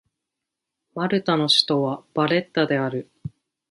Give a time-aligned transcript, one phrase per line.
[0.95, 3.11] マルタの首都はバレッタである